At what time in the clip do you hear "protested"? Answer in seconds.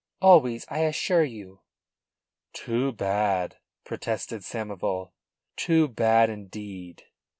3.83-4.41